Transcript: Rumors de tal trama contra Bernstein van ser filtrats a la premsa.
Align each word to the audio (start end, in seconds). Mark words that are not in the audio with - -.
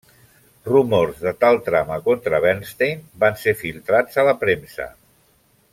Rumors 0.69 1.19
de 1.25 1.33
tal 1.45 1.59
trama 1.67 1.99
contra 2.07 2.41
Bernstein 2.47 3.05
van 3.25 3.39
ser 3.45 3.55
filtrats 3.63 4.23
a 4.23 4.27
la 4.31 4.35
premsa. 4.45 4.93